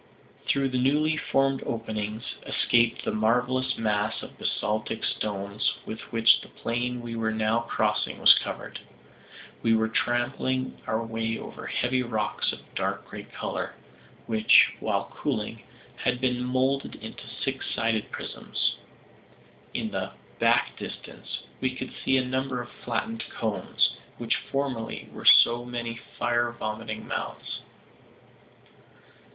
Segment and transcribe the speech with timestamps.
[0.47, 6.47] Through the newly formed openings, escaped the marvelous mass of basaltic stones with which the
[6.47, 8.79] plain we were now crossing was covered.
[9.61, 13.75] We were trampling our way over heavy rocks of dark grey color,
[14.25, 15.61] which, while cooling,
[15.97, 18.77] had been moulded into six sided prisms.
[19.75, 25.25] In the "back distance" we could see a number of flattened cones, which formerly were
[25.25, 27.61] so many fire vomiting mouths.